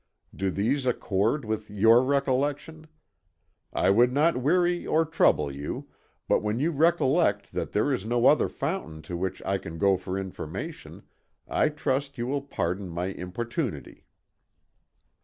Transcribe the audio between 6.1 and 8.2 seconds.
but when you recollect that there is